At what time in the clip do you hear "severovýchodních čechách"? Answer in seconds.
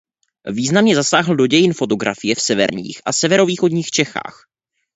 3.13-4.43